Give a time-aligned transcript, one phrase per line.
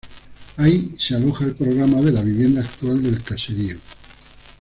[0.57, 3.77] Ahí se aloja el programa de la vivienda actual del caserío.